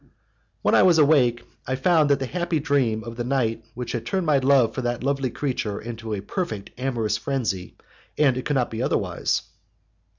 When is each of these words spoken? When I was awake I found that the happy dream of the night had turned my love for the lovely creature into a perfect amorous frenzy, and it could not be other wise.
When 0.63 0.73
I 0.73 0.81
was 0.81 0.97
awake 0.97 1.43
I 1.67 1.75
found 1.75 2.09
that 2.09 2.17
the 2.17 2.25
happy 2.25 2.59
dream 2.59 3.03
of 3.03 3.17
the 3.17 3.23
night 3.23 3.63
had 3.93 4.03
turned 4.03 4.25
my 4.25 4.39
love 4.39 4.73
for 4.73 4.81
the 4.81 4.97
lovely 4.99 5.29
creature 5.29 5.79
into 5.79 6.15
a 6.15 6.21
perfect 6.23 6.71
amorous 6.75 7.17
frenzy, 7.17 7.77
and 8.17 8.35
it 8.35 8.45
could 8.45 8.55
not 8.55 8.71
be 8.71 8.81
other 8.81 8.97
wise. 8.97 9.43